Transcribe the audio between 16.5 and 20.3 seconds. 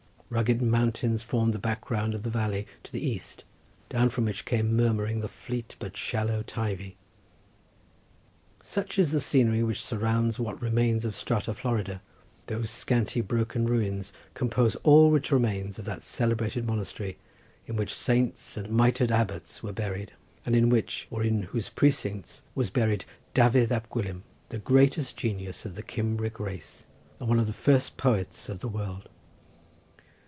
monastery, in which kings, saints and mitred abbots were buried,